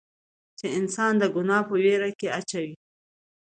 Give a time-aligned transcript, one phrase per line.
[0.57, 2.73] چې انسان د ګناه پۀ وېره کښې اچوي